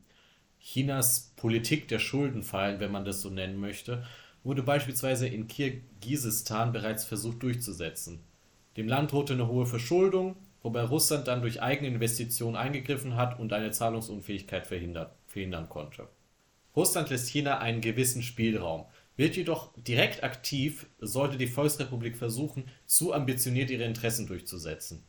Chinas 0.60 1.34
Politik 1.36 1.88
der 1.88 2.00
Schuldenfallen, 2.00 2.80
wenn 2.80 2.92
man 2.92 3.06
das 3.06 3.22
so 3.22 3.30
nennen 3.30 3.60
möchte, 3.60 4.06
wurde 4.46 4.64
beispielsweise 4.64 5.28
in 5.28 5.48
Kirgisistan 5.48 6.72
bereits 6.72 7.04
versucht 7.04 7.44
durchzusetzen. 7.44 8.24
Dem 8.78 8.88
Land 8.88 9.12
drohte 9.12 9.34
eine 9.34 9.48
hohe 9.48 9.66
Verschuldung, 9.66 10.38
wobei 10.62 10.84
Russland 10.84 11.28
dann 11.28 11.42
durch 11.42 11.62
eigene 11.62 11.90
Investitionen 11.90 12.56
eingegriffen 12.56 13.16
hat 13.16 13.40
und 13.40 13.52
eine 13.54 13.72
Zahlungsunfähigkeit 13.72 14.68
verhindern 14.68 15.70
konnte. 15.70 16.08
Russland 16.76 17.10
lässt 17.10 17.30
China 17.30 17.58
einen 17.58 17.82
gewissen 17.82 18.22
Spielraum, 18.22 18.86
wird 19.16 19.36
jedoch 19.36 19.72
direkt 19.78 20.24
aktiv, 20.24 20.86
sollte 21.00 21.38
die 21.38 21.48
Volksrepublik 21.48 22.16
versuchen, 22.16 22.66
zu 22.86 23.14
ambitioniert 23.14 23.72
ihre 23.72 23.86
Interessen 23.86 24.28
durchzusetzen. 24.28 25.04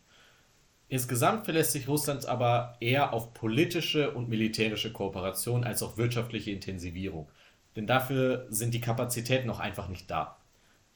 Insgesamt 0.89 1.45
verlässt 1.45 1.73
sich 1.73 1.89
Russland 1.89 2.27
aber 2.27 2.77
eher 2.81 3.13
auf 3.13 3.35
politische 3.35 4.13
und 4.13 4.29
militärische 4.29 4.93
Kooperation 4.93 5.65
als 5.65 5.83
auf 5.83 5.99
wirtschaftliche 5.99 6.53
Intensivierung 6.53 7.29
denn 7.77 7.87
dafür 7.87 8.47
sind 8.49 8.75
die 8.75 8.81
Kapazitäten 8.81 9.47
noch 9.47 9.61
einfach 9.61 9.89
nicht 9.89 10.11
da. 10.11 10.39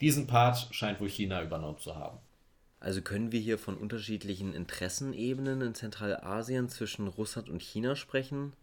Diesen 0.00 0.26
Part 0.26 0.68
scheint 0.70 1.00
wohl 1.00 1.10
China 1.10 1.42
übernommen 1.42 1.78
zu 1.78 1.94
haben. 1.94 2.18
Also 2.80 3.02
können 3.02 3.30
wir 3.30 3.40
hier 3.40 3.58
von 3.58 3.76
unterschiedlichen 3.76 4.54
Interessenebenen 4.54 5.60
in 5.60 5.74
Zentralasien 5.74 6.70
zwischen 6.70 7.06
Russland 7.06 7.50
und 7.50 7.62
China 7.62 7.94
sprechen? 7.94 8.54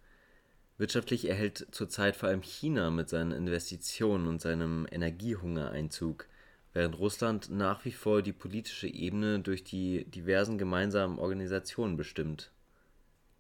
Wirtschaftlich 0.80 1.30
erhält 1.30 1.68
zurzeit 1.72 2.16
vor 2.16 2.30
allem 2.30 2.42
China 2.42 2.90
mit 2.90 3.10
seinen 3.10 3.32
Investitionen 3.32 4.28
und 4.28 4.42
seinem 4.42 4.88
Energiehunger 4.90 5.70
Einzug, 5.70 6.28
während 6.74 6.98
Russland 6.98 7.52
nach 7.52 7.86
wie 7.86 7.92
vor 7.92 8.24
die 8.24 8.34
politische 8.34 8.88
Ebene 8.88 9.40
durch 9.40 9.64
die 9.64 10.06
diversen 10.06 10.58
gemeinsamen 10.58 11.20
Organisationen 11.20 11.96
bestimmt. 11.96 12.52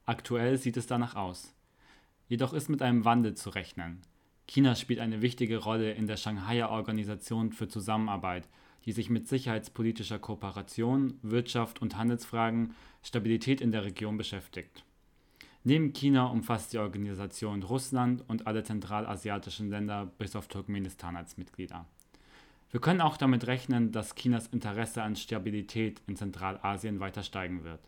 Aktuell 0.05 0.57
sieht 0.57 0.77
es 0.77 0.85
danach 0.85 1.15
aus. 1.15 1.53
Jedoch 2.27 2.53
ist 2.53 2.69
mit 2.69 2.81
einem 2.83 3.03
Wandel 3.03 3.33
zu 3.33 3.49
rechnen. 3.49 4.01
China 4.47 4.75
spielt 4.75 4.99
eine 4.99 5.21
wichtige 5.21 5.57
Rolle 5.57 5.91
in 5.91 6.07
der 6.07 6.17
Shanghaier 6.17 6.69
Organisation 6.69 7.51
für 7.51 7.67
Zusammenarbeit, 7.67 8.47
die 8.85 8.93
sich 8.93 9.09
mit 9.09 9.27
sicherheitspolitischer 9.27 10.19
Kooperation, 10.19 11.19
Wirtschaft 11.21 11.81
und 11.81 11.97
Handelsfragen, 11.97 12.73
Stabilität 13.03 13.59
in 13.59 13.71
der 13.71 13.83
Region 13.83 14.17
beschäftigt. 14.17 14.85
Neben 15.65 15.91
China 15.91 16.27
umfasst 16.27 16.71
die 16.71 16.77
Organisation 16.77 17.61
Russland 17.61 18.23
und 18.29 18.47
alle 18.47 18.63
zentralasiatischen 18.63 19.69
Länder 19.69 20.09
bis 20.17 20.33
auf 20.37 20.47
Turkmenistan 20.47 21.17
als 21.17 21.37
Mitglieder. 21.37 21.85
Wir 22.71 22.79
können 22.79 23.01
auch 23.01 23.17
damit 23.17 23.47
rechnen, 23.47 23.91
dass 23.91 24.15
Chinas 24.15 24.47
Interesse 24.47 25.03
an 25.03 25.17
Stabilität 25.17 26.01
in 26.07 26.15
Zentralasien 26.15 27.01
weiter 27.01 27.23
steigen 27.23 27.65
wird. 27.65 27.81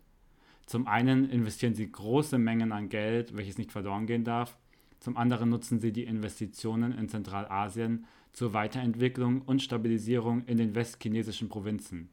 Zum 0.66 0.86
einen 0.86 1.30
investieren 1.30 1.74
sie 1.74 1.90
große 1.90 2.36
Mengen 2.36 2.72
an 2.72 2.90
Geld, 2.90 3.34
welches 3.34 3.56
nicht 3.56 3.72
verloren 3.72 4.06
gehen 4.06 4.24
darf, 4.24 4.58
zum 5.00 5.16
anderen 5.16 5.48
nutzen 5.48 5.80
sie 5.80 5.92
die 5.92 6.04
Investitionen 6.04 6.96
in 6.96 7.08
Zentralasien 7.08 8.06
zur 8.32 8.52
Weiterentwicklung 8.52 9.42
und 9.42 9.62
Stabilisierung 9.62 10.44
in 10.44 10.58
den 10.58 10.74
westchinesischen 10.74 11.48
Provinzen. 11.48 12.10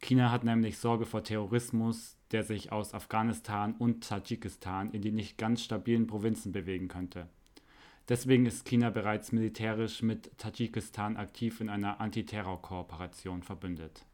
China 0.00 0.30
hat 0.30 0.44
nämlich 0.44 0.78
Sorge 0.78 1.06
vor 1.06 1.24
Terrorismus, 1.24 2.16
der 2.30 2.44
sich 2.44 2.70
aus 2.70 2.94
Afghanistan 2.94 3.74
und 3.78 4.06
Tadschikistan 4.06 4.90
in 4.92 5.00
die 5.00 5.12
nicht 5.12 5.38
ganz 5.38 5.62
stabilen 5.62 6.06
Provinzen 6.06 6.52
bewegen 6.52 6.88
könnte. 6.88 7.28
Deswegen 8.08 8.46
ist 8.46 8.64
China 8.64 8.90
bereits 8.90 9.32
militärisch 9.32 10.02
mit 10.02 10.36
Tadschikistan 10.38 11.16
aktiv 11.16 11.60
in 11.60 11.68
einer 11.68 12.00
Antiterror-Kooperation 12.00 13.42
verbündet. 13.42 14.04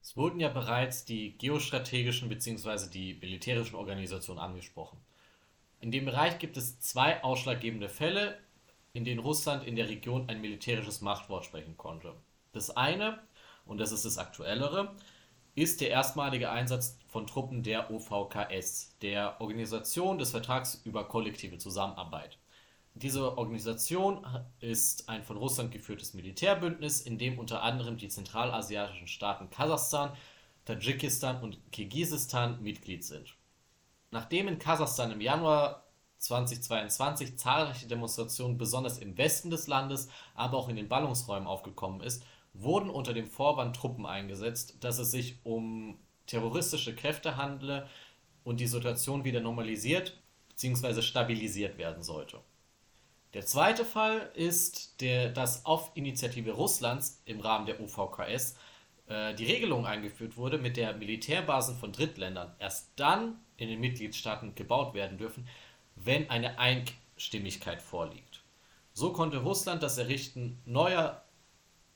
Es 0.00 0.16
wurden 0.16 0.40
ja 0.40 0.48
bereits 0.48 1.04
die 1.04 1.36
geostrategischen 1.36 2.28
bzw. 2.28 2.88
die 2.90 3.14
militärischen 3.20 3.76
Organisationen 3.76 4.40
angesprochen. 4.40 4.98
In 5.80 5.90
dem 5.92 6.06
Bereich 6.06 6.38
gibt 6.38 6.56
es 6.56 6.80
zwei 6.80 7.22
ausschlaggebende 7.22 7.88
Fälle, 7.88 8.38
in 8.92 9.04
denen 9.04 9.20
Russland 9.20 9.64
in 9.64 9.76
der 9.76 9.88
Region 9.88 10.28
ein 10.28 10.40
militärisches 10.40 11.00
Machtwort 11.00 11.44
sprechen 11.44 11.76
konnte. 11.76 12.14
Das 12.52 12.76
eine, 12.76 13.20
und 13.64 13.78
das 13.78 13.92
ist 13.92 14.04
das 14.04 14.18
aktuellere, 14.18 14.96
ist 15.54 15.80
der 15.80 15.90
erstmalige 15.90 16.50
Einsatz 16.50 16.98
von 17.06 17.26
Truppen 17.26 17.62
der 17.62 17.90
OVKS, 17.90 18.96
der 19.02 19.40
Organisation 19.40 20.18
des 20.18 20.30
Vertrags 20.30 20.80
über 20.84 21.06
kollektive 21.06 21.58
Zusammenarbeit. 21.58 22.38
Diese 22.94 23.38
Organisation 23.38 24.26
ist 24.58 25.08
ein 25.08 25.22
von 25.22 25.36
Russland 25.36 25.70
geführtes 25.70 26.14
Militärbündnis, 26.14 27.00
in 27.00 27.18
dem 27.18 27.38
unter 27.38 27.62
anderem 27.62 27.96
die 27.96 28.08
zentralasiatischen 28.08 29.06
Staaten 29.06 29.50
Kasachstan, 29.50 30.12
Tadschikistan 30.64 31.40
und 31.40 31.58
Kirgisistan 31.70 32.60
Mitglied 32.62 33.04
sind. 33.04 33.37
Nachdem 34.10 34.48
in 34.48 34.58
Kasachstan 34.58 35.12
im 35.12 35.20
Januar 35.20 35.84
2022 36.18 37.38
zahlreiche 37.38 37.86
Demonstrationen 37.86 38.58
besonders 38.58 38.98
im 38.98 39.16
Westen 39.16 39.50
des 39.50 39.66
Landes, 39.66 40.08
aber 40.34 40.56
auch 40.56 40.68
in 40.68 40.76
den 40.76 40.88
Ballungsräumen 40.88 41.46
aufgekommen 41.46 42.00
ist, 42.00 42.24
wurden 42.54 42.90
unter 42.90 43.14
dem 43.14 43.26
Vorwand 43.26 43.76
Truppen 43.76 44.06
eingesetzt, 44.06 44.76
dass 44.80 44.98
es 44.98 45.10
sich 45.10 45.38
um 45.44 45.98
terroristische 46.26 46.94
Kräfte 46.94 47.36
handle 47.36 47.88
und 48.44 48.60
die 48.60 48.66
Situation 48.66 49.24
wieder 49.24 49.40
normalisiert 49.40 50.18
bzw. 50.48 51.02
stabilisiert 51.02 51.78
werden 51.78 52.02
sollte. 52.02 52.40
Der 53.34 53.44
zweite 53.44 53.84
Fall 53.84 54.30
ist, 54.34 55.00
der, 55.00 55.30
dass 55.30 55.66
auf 55.66 55.90
Initiative 55.94 56.52
Russlands 56.52 57.22
im 57.26 57.40
Rahmen 57.40 57.66
der 57.66 57.80
UVKS 57.80 58.56
äh, 59.08 59.34
die 59.34 59.46
Regelung 59.46 59.86
eingeführt 59.86 60.36
wurde, 60.36 60.58
mit 60.58 60.76
der 60.76 60.94
Militärbasen 60.94 61.76
von 61.76 61.92
Drittländern 61.92 62.54
erst 62.58 62.90
dann 62.96 63.38
in 63.56 63.68
den 63.68 63.80
Mitgliedstaaten 63.80 64.54
gebaut 64.54 64.94
werden 64.94 65.18
dürfen, 65.18 65.48
wenn 65.96 66.30
eine 66.30 66.58
Einstimmigkeit 66.58 67.82
vorliegt. 67.82 68.42
So 68.92 69.12
konnte 69.12 69.38
Russland 69.38 69.82
das 69.82 69.98
Errichten 69.98 70.60
neuer 70.64 71.24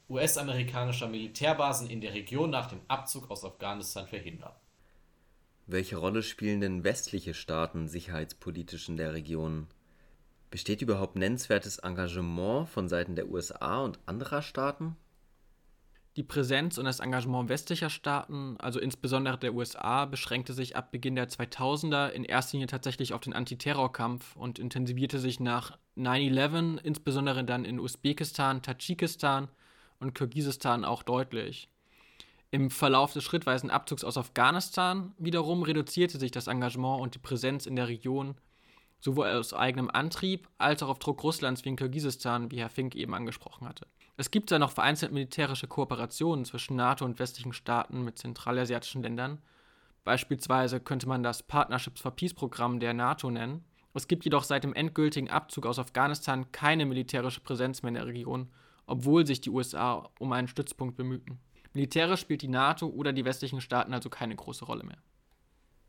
US-amerikanischer 0.09 1.09
Militärbasen 1.09 1.89
in 1.89 2.01
der 2.01 2.15
Region 2.15 2.51
nach 2.51 2.69
dem 2.69 2.81
Abzug 2.89 3.31
aus 3.31 3.45
Afghanistan 3.45 4.07
verhindern. 4.07 4.53
Welche 5.67 5.97
Rolle 5.97 6.23
spielen 6.23 6.61
denn 6.61 6.85
westliche 6.85 7.35
Staaten 7.35 7.89
sicherheitspolitisch 7.89 8.89
in 8.89 8.97
der 8.97 9.15
Region? 9.15 9.69
Besteht 10.51 10.83
überhaupt 10.83 11.17
nennenswertes 11.17 11.79
Engagement 11.79 12.69
von 12.69 12.89
Seiten 12.89 13.17
der 13.17 13.29
USA 13.29 13.81
und 13.81 13.99
anderer 14.07 14.43
Staaten? 14.43 14.97
Die 16.17 16.23
Präsenz 16.23 16.77
und 16.77 16.85
das 16.85 17.01
Engagement 17.01 17.49
westlicher 17.49 17.89
Staaten, 17.89 18.57
also 18.59 18.79
insbesondere 18.79 19.39
der 19.39 19.55
USA, 19.55 20.05
beschränkte 20.05 20.53
sich 20.53 20.77
ab 20.77 20.93
Beginn 20.93 21.15
der 21.15 21.31
2000er 21.31 22.11
in 22.11 22.25
erster 22.25 22.53
Linie 22.53 22.67
tatsächlich 22.67 23.15
auf 23.15 23.23
den 23.23 23.33
Antiterrorkampf 23.33 24.37
und 24.37 24.59
intensivierte 24.59 25.19
sich 25.19 25.41
nach 25.41 25.79
9-11, 25.97 26.81
insbesondere 26.83 27.45
dann 27.45 27.65
in 27.65 27.81
Usbekistan, 27.81 28.61
Tadschikistan 28.61 29.49
und 30.01 30.15
Kirgisistan 30.15 30.85
auch 30.85 31.03
deutlich. 31.03 31.71
Im 32.51 32.71
Verlauf 32.71 33.15
des 33.15 33.25
schrittweisen 33.25 33.71
Abzugs 33.71 34.05
aus 34.05 34.19
Afghanistan 34.19 35.15
wiederum 35.17 35.63
reduzierte 35.63 36.19
sich 36.19 36.31
das 36.31 36.47
Engagement 36.47 37.01
und 37.01 37.15
die 37.15 37.21
Präsenz 37.21 37.65
in 37.65 37.77
der 37.77 37.89
Region 37.89 38.35
sowohl 39.01 39.29
aus 39.29 39.55
eigenem 39.55 39.91
Antrieb 39.91 40.47
als 40.59 40.83
auch 40.83 40.91
auf 40.91 40.99
Druck 40.99 41.25
Russlands 41.25 41.65
wie 41.65 41.71
in 41.71 41.77
Kirgisistan, 41.77 42.51
wie 42.51 42.61
Herr 42.61 42.69
Fink 42.69 42.95
eben 42.95 43.15
angesprochen 43.15 43.67
hatte. 43.67 43.87
Es 44.17 44.31
gibt 44.31 44.51
zwar 44.51 44.59
noch 44.59 44.73
vereinzelt 44.73 45.13
militärische 45.13 45.67
Kooperationen 45.67 46.45
zwischen 46.45 46.77
NATO 46.77 47.05
und 47.05 47.19
westlichen 47.19 47.53
Staaten 47.53 48.05
mit 48.05 48.19
zentralasiatischen 48.19 49.03
Ländern. 49.03 49.39
Beispielsweise 50.05 50.81
könnte 50.81 51.09
man 51.09 51.23
das 51.23 51.43
Partnerships 51.43 52.01
for 52.01 52.11
Peace 52.11 52.35
Programm 52.35 52.81
der 52.81 52.93
NATO 52.93 53.31
nennen. 53.31 53.65
Es 53.95 54.09
gibt 54.09 54.25
jedoch 54.25 54.45
seit 54.45 54.65
dem 54.65 54.75
endgültigen 54.75 55.31
Abzug 55.31 55.67
aus 55.67 55.79
Afghanistan 55.79 56.51
keine 56.53 56.87
militärische 56.87 57.41
Präsenz 57.41 57.83
mehr 57.83 57.89
in 57.89 57.95
der 57.95 58.07
Region, 58.07 58.51
obwohl 58.87 59.27
sich 59.27 59.41
die 59.41 59.51
USA 59.51 60.11
um 60.19 60.33
einen 60.33 60.49
Stützpunkt 60.49 60.97
bemühten. 60.97 61.39
Militärisch 61.73 62.21
spielt 62.21 62.43
die 62.43 62.49
NATO 62.49 62.87
oder 62.87 63.13
die 63.13 63.25
westlichen 63.25 63.61
Staaten 63.61 63.95
also 63.95 64.11
keine 64.11 64.37
große 64.37 64.65
Rolle 64.65 64.85
mehr. 64.85 64.99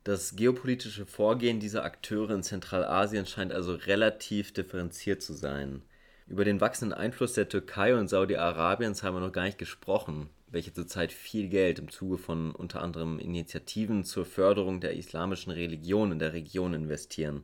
Das 0.03 0.35
geopolitische 0.35 1.05
Vorgehen 1.05 1.59
dieser 1.59 1.83
Akteure 1.83 2.31
in 2.31 2.43
Zentralasien 2.43 3.25
scheint 3.25 3.53
also 3.53 3.73
relativ 3.73 4.53
differenziert 4.53 5.21
zu 5.21 5.33
sein. 5.33 5.81
Über 6.27 6.45
den 6.45 6.61
wachsenden 6.61 6.97
Einfluss 6.97 7.33
der 7.33 7.49
Türkei 7.49 7.95
und 7.95 8.07
Saudi-Arabiens 8.07 9.03
haben 9.03 9.15
wir 9.15 9.19
noch 9.19 9.33
gar 9.33 9.43
nicht 9.43 9.57
gesprochen, 9.57 10.29
welche 10.47 10.73
zurzeit 10.73 11.11
viel 11.11 11.49
Geld 11.49 11.79
im 11.79 11.89
Zuge 11.89 12.17
von 12.17 12.55
unter 12.55 12.81
anderem 12.81 13.19
Initiativen 13.19 14.05
zur 14.05 14.25
Förderung 14.25 14.79
der 14.79 14.95
islamischen 14.95 15.51
Religion 15.51 16.11
in 16.11 16.19
der 16.19 16.33
Region 16.33 16.73
investieren. 16.73 17.43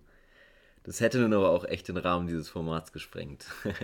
Das 0.84 1.02
hätte 1.02 1.20
nun 1.20 1.34
aber 1.34 1.50
auch 1.50 1.66
echt 1.66 1.90
den 1.90 1.98
Rahmen 1.98 2.28
dieses 2.28 2.48
Formats 2.48 2.94
gesprengt. 2.94 3.46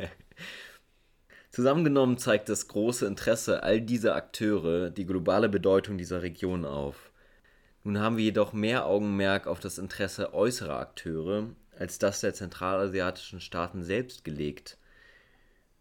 Zusammengenommen 1.51 2.17
zeigt 2.17 2.49
das 2.49 2.67
große 2.67 3.05
Interesse 3.05 3.63
all 3.63 3.81
dieser 3.81 4.15
Akteure 4.15 4.89
die 4.89 5.05
globale 5.05 5.49
Bedeutung 5.49 5.97
dieser 5.97 6.21
Region 6.21 6.65
auf. 6.65 7.11
Nun 7.83 7.99
haben 7.99 8.17
wir 8.17 8.23
jedoch 8.23 8.53
mehr 8.53 8.85
Augenmerk 8.85 9.45
auf 9.45 9.59
das 9.59 9.77
Interesse 9.77 10.33
äußerer 10.33 10.79
Akteure 10.79 11.49
als 11.77 11.99
das 11.99 12.21
der 12.21 12.33
zentralasiatischen 12.33 13.41
Staaten 13.41 13.83
selbst 13.83 14.23
gelegt. 14.23 14.77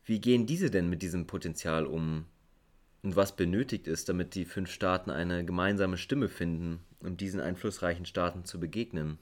Wie 0.05 0.21
gehen 0.21 0.45
diese 0.45 0.71
denn 0.71 0.91
mit 0.91 1.01
diesem 1.01 1.27
Potenzial 1.27 1.87
um? 1.87 2.27
Und 3.03 3.17
was 3.17 3.37
benötigt 3.37 3.87
ist, 3.87 4.09
damit 4.09 4.35
die 4.35 4.45
fünf 4.45 4.71
Staaten 4.71 5.11
eine 5.11 5.45
gemeinsame 5.45 5.97
Stimme 5.97 6.29
finden, 6.29 6.81
um 7.01 7.17
diesen 7.17 7.41
einflussreichen 7.41 8.05
Staaten 8.05 8.45
zu 8.45 8.61
begegnen? 8.61 9.19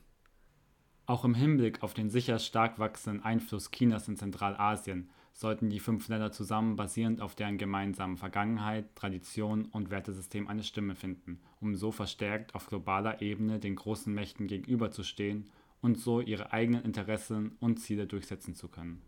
Auch 1.07 1.25
im 1.25 1.35
Hinblick 1.35 1.83
auf 1.83 1.95
den 1.95 2.11
sicher 2.11 2.39
stark 2.39 2.79
wachsenden 2.79 3.25
Einfluss 3.25 3.71
Chinas 3.71 4.09
in 4.09 4.17
Zentralasien 4.17 5.11
sollten 5.33 5.71
die 5.71 5.81
fünf 5.81 6.09
Länder 6.09 6.33
zusammen 6.33 6.77
basierend 6.77 7.21
auf 7.21 7.35
deren 7.35 7.59
gemeinsamen 7.59 8.17
Vergangenheit, 8.17 8.95
Tradition 8.95 9.67
und 9.67 9.91
Wertesystem 9.91 10.49
eine 10.49 10.63
Stimme 10.63 10.95
finden, 10.95 11.41
um 11.61 11.75
so 11.75 11.91
verstärkt 11.91 12.55
auf 12.55 12.67
globaler 12.67 13.23
Ebene 13.23 13.59
den 13.59 13.77
großen 13.77 14.13
Mächten 14.13 14.47
gegenüberzustehen 14.47 15.51
und 15.81 15.99
so 15.99 16.21
ihre 16.21 16.53
eigenen 16.53 16.85
Interessen 16.85 17.57
und 17.61 17.79
Ziele 17.79 18.07
durchsetzen 18.07 18.55
zu 18.55 18.69
können. 18.69 19.01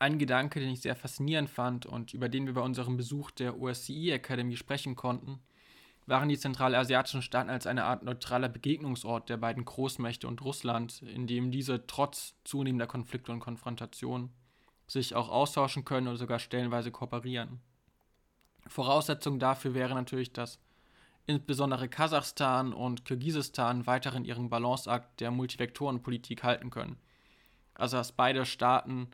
Ein 0.00 0.18
Gedanke, 0.18 0.60
den 0.60 0.70
ich 0.70 0.80
sehr 0.80 0.96
faszinierend 0.96 1.50
fand 1.50 1.84
und 1.84 2.14
über 2.14 2.30
den 2.30 2.46
wir 2.46 2.54
bei 2.54 2.62
unserem 2.62 2.96
Besuch 2.96 3.30
der 3.32 3.60
OSCE 3.60 4.12
Academy 4.12 4.56
sprechen 4.56 4.96
konnten, 4.96 5.40
waren 6.06 6.30
die 6.30 6.38
zentralasiatischen 6.38 7.20
Staaten 7.20 7.50
als 7.50 7.66
eine 7.66 7.84
Art 7.84 8.02
neutraler 8.02 8.48
Begegnungsort 8.48 9.28
der 9.28 9.36
beiden 9.36 9.66
Großmächte 9.66 10.26
und 10.26 10.40
Russland, 10.40 11.02
in 11.02 11.26
dem 11.26 11.50
diese 11.50 11.86
trotz 11.86 12.34
zunehmender 12.44 12.86
Konflikte 12.86 13.30
und 13.30 13.40
Konfrontationen 13.40 14.30
sich 14.86 15.14
auch 15.14 15.28
austauschen 15.28 15.84
können 15.84 16.08
oder 16.08 16.16
sogar 16.16 16.38
stellenweise 16.38 16.90
kooperieren. 16.90 17.60
Voraussetzung 18.68 19.38
dafür 19.38 19.74
wäre 19.74 19.94
natürlich, 19.94 20.32
dass 20.32 20.58
insbesondere 21.26 21.90
Kasachstan 21.90 22.72
und 22.72 23.04
Kirgisistan 23.04 23.86
weiterhin 23.86 24.24
ihren 24.24 24.48
Balanceakt 24.48 25.20
der 25.20 25.30
Multivektorenpolitik 25.30 26.42
halten 26.42 26.70
können. 26.70 26.96
Also 27.74 27.98
dass 27.98 28.12
beide 28.12 28.46
Staaten 28.46 29.10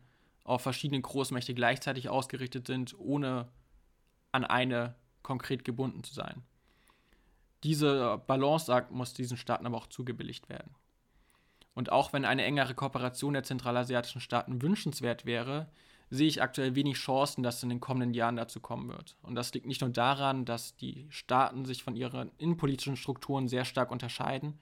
auf 0.47 0.63
verschiedene 0.63 1.01
Großmächte 1.01 1.55
gleichzeitig 1.55 2.09
ausgerichtet 2.09 2.69
sind, 2.69 2.97
ohne 2.99 3.49
an 4.31 4.45
eine 4.45 4.95
konkret 5.23 5.65
gebunden 5.65 6.05
zu 6.05 6.15
sein. 6.15 6.43
Diese 7.65 8.23
Balanceakt 8.29 8.93
muss 8.93 9.13
diesen 9.13 9.37
Staaten 9.37 9.67
aber 9.67 9.77
auch 9.77 9.89
zugebilligt 9.89 10.49
werden. 10.49 10.75
Und 11.75 11.91
auch 11.91 12.13
wenn 12.13 12.25
eine 12.25 12.45
engere 12.45 12.75
Kooperation 12.75 13.33
der 13.33 13.43
zentralasiatischen 13.43 14.21
Staaten 14.21 14.63
wünschenswert 14.63 15.27
wäre, 15.27 15.69
sehe 16.11 16.29
ich 16.29 16.41
aktuell 16.41 16.77
wenig 16.77 16.97
Chancen, 16.97 17.43
dass 17.43 17.57
es 17.57 17.63
in 17.65 17.69
den 17.71 17.81
kommenden 17.81 18.15
Jahren 18.15 18.37
dazu 18.37 18.61
kommen 18.61 18.89
wird. 18.89 19.17
Und 19.23 19.35
das 19.35 19.53
liegt 19.53 19.67
nicht 19.67 19.81
nur 19.81 19.91
daran, 19.91 20.45
dass 20.45 20.77
die 20.77 21.09
Staaten 21.11 21.65
sich 21.65 21.83
von 21.83 21.97
ihren 21.97 22.31
innenpolitischen 22.39 22.97
Strukturen 22.97 23.49
sehr 23.49 23.65
stark 23.65 23.91
unterscheiden. 23.91 24.61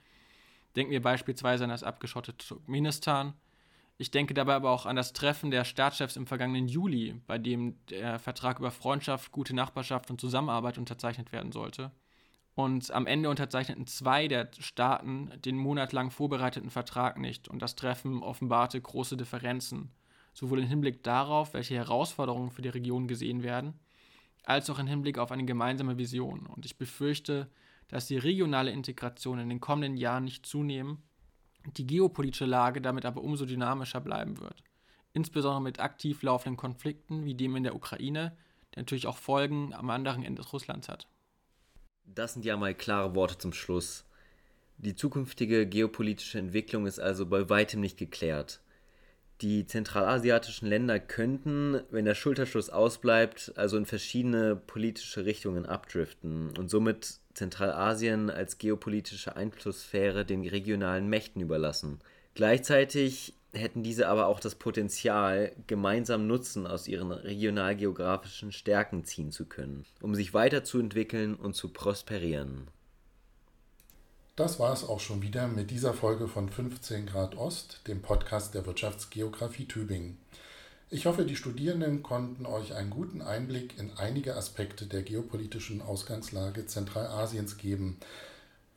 Denken 0.77 0.93
wir 0.93 1.03
beispielsweise 1.03 1.65
an 1.65 1.71
das 1.71 1.83
abgeschottete 1.83 2.47
Turkmenistan 2.47 3.35
ich 3.97 4.11
denke 4.11 4.35
dabei 4.35 4.55
aber 4.55 4.71
auch 4.71 4.87
an 4.87 4.97
das 4.97 5.13
Treffen 5.13 5.51
der 5.51 5.65
Staatschefs 5.65 6.17
im 6.17 6.27
vergangenen 6.27 6.67
Juli, 6.67 7.15
bei 7.27 7.39
dem 7.39 7.77
der 7.87 8.19
Vertrag 8.19 8.59
über 8.59 8.71
Freundschaft, 8.71 9.31
gute 9.31 9.55
Nachbarschaft 9.55 10.11
und 10.11 10.21
Zusammenarbeit 10.21 10.79
unterzeichnet 10.79 11.33
werden 11.33 11.53
sollte. 11.53 11.93
Und 12.57 12.91
am 12.93 13.07
Ende 13.07 13.31
unterzeichneten 13.31 13.87
zwei 13.87 14.29
der 14.29 14.51
Staaten 14.59 15.31
den 15.45 15.57
monatelang 15.57 16.11
vorbereiteten 16.11 16.71
Vertrag 16.71 17.19
nicht 17.19 17.49
und 17.49 17.63
das 17.63 17.77
Treffen 17.77 18.23
offenbarte 18.23 18.81
große 18.81 19.17
Differenzen, 19.17 19.91
sowohl 20.33 20.61
im 20.61 20.69
Hinblick 20.69 21.03
darauf, 21.03 21.55
welche 21.55 21.75
Herausforderungen 21.75 22.51
für 22.51 22.63
die 22.63 22.69
Region 22.69 23.09
gesehen 23.09 23.43
werden, 23.43 23.75
als 24.45 24.71
auch 24.71 24.79
im 24.79 24.87
Hinblick 24.87 25.19
auf 25.19 25.33
eine 25.33 25.45
gemeinsame 25.45 25.99
Vision. 25.99 26.47
Und 26.47 26.65
ich 26.65 26.79
befürchte, 26.79 27.51
dass 27.89 28.07
die 28.07 28.19
regionale 28.19 28.71
Integration 28.71 29.39
in 29.39 29.49
den 29.49 29.61
kommenden 29.61 29.97
Jahren 29.97 30.25
nicht 30.25 30.47
zunehmen 30.47 31.03
die 31.67 31.87
geopolitische 31.87 32.47
Lage 32.47 32.81
damit 32.81 33.05
aber 33.05 33.23
umso 33.23 33.47
dynamischer 33.47 34.01
bleiben 34.01 34.41
wird. 34.41 34.63
Insbesondere 35.13 35.63
mit 35.63 35.81
aktiv 35.81 36.23
laufenden 36.23 36.57
Konflikten 36.57 37.25
wie 37.25 37.35
dem 37.35 37.57
in 37.57 37.63
der 37.63 37.77
Ukraine, 37.77 38.37
der 38.75 38.83
natürlich 38.83 39.07
auch 39.07 39.19
Folgen 39.19 39.73
am 39.73 39.91
anderen 39.91 40.25
Ende 40.25 40.43
Russlands 40.43 40.89
hat. 40.89 41.09
Das 42.05 42.35
sind 42.35 42.45
ja 42.45 42.57
mal 42.57 42.75
klare 42.75 43.15
Worte 43.15 43.39
zum 43.39 43.53
Schluss. 43.53 44.05
Die 44.77 44.95
zukünftige 44.95 45.67
geopolitische 45.67 46.39
Entwicklung 46.39 46.87
ist 46.87 46.99
also 46.99 47.27
bei 47.27 47.49
weitem 47.49 47.81
nicht 47.81 47.97
geklärt. 47.97 48.61
Die 49.41 49.67
zentralasiatischen 49.67 50.69
Länder 50.69 51.01
könnten, 51.01 51.81
wenn 51.91 52.05
der 52.05 52.15
Schulterschluss 52.15 52.71
ausbleibt, 52.71 53.53
also 53.57 53.77
in 53.77 53.87
verschiedene 53.87 54.57
politische 54.57 55.25
Richtungen 55.25 55.67
abdriften 55.67 56.57
und 56.57 56.71
somit 56.71 57.21
Zentralasien 57.35 58.31
als 58.31 58.59
geopolitische 58.59 59.37
Einflusssphäre 59.37 60.25
den 60.25 60.47
regionalen 60.47 61.09
Mächten 61.09 61.41
überlassen. 61.41 62.01
Gleichzeitig 62.35 63.35
hätten 63.53 63.83
diese 63.83 64.09
aber 64.09 64.27
auch 64.27 64.41
das 64.41 64.55
Potenzial, 64.55 65.53
gemeinsam 65.67 66.27
Nutzen 66.27 66.67
aus 66.67 66.89
ihren 66.89 67.13
regionalgeografischen 67.13 68.53
Stärken 68.53 69.05
ziehen 69.05 69.31
zu 69.31 69.47
können, 69.47 69.85
um 70.01 70.15
sich 70.15 70.35
weiterzuentwickeln 70.35 71.35
und 71.35 71.55
zu 71.55 71.69
prosperieren. 71.69 72.69
Das 74.37 74.59
war 74.59 74.73
es 74.73 74.83
auch 74.83 74.99
schon 74.99 75.23
wieder 75.23 75.47
mit 75.47 75.71
dieser 75.71 75.95
Folge 75.95 76.27
von 76.27 76.49
15 76.49 77.07
Grad 77.07 77.37
Ost, 77.37 77.83
dem 77.87 78.03
Podcast 78.03 78.55
der 78.55 78.67
Wirtschaftsgeografie 78.67 79.67
Tübingen. 79.67 80.19
Ich 80.95 81.07
hoffe, 81.07 81.25
die 81.25 81.35
Studierenden 81.35 82.05
konnten 82.05 82.47
euch 82.47 82.77
einen 82.77 82.91
guten 82.91 83.21
Einblick 83.21 83.77
in 83.81 83.91
einige 83.97 84.37
Aspekte 84.37 84.87
der 84.87 85.03
geopolitischen 85.03 85.83
Ausgangslage 85.83 86.67
Zentralasiens 86.67 87.57
geben. 87.57 87.99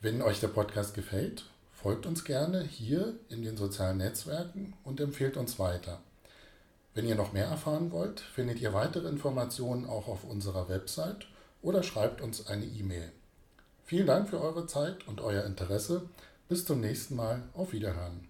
Wenn 0.01 0.23
euch 0.23 0.39
der 0.39 0.47
Podcast 0.47 0.95
gefällt, 0.95 1.45
folgt 1.71 2.07
uns 2.07 2.25
gerne 2.25 2.63
hier 2.63 3.13
in 3.29 3.43
den 3.43 3.55
sozialen 3.55 3.99
Netzwerken 3.99 4.73
und 4.83 4.99
empfehlt 4.99 5.37
uns 5.37 5.59
weiter. 5.59 5.99
Wenn 6.95 7.05
ihr 7.05 7.13
noch 7.13 7.33
mehr 7.33 7.45
erfahren 7.45 7.91
wollt, 7.91 8.19
findet 8.19 8.61
ihr 8.61 8.73
weitere 8.73 9.09
Informationen 9.09 9.85
auch 9.85 10.07
auf 10.07 10.23
unserer 10.23 10.69
Website 10.69 11.27
oder 11.61 11.83
schreibt 11.83 12.21
uns 12.21 12.47
eine 12.47 12.65
E-Mail. 12.65 13.11
Vielen 13.85 14.07
Dank 14.07 14.27
für 14.27 14.41
eure 14.41 14.65
Zeit 14.65 15.07
und 15.07 15.21
euer 15.21 15.43
Interesse. 15.43 16.09
Bis 16.49 16.65
zum 16.65 16.81
nächsten 16.81 17.15
Mal. 17.15 17.43
Auf 17.53 17.73
Wiederhören. 17.73 18.27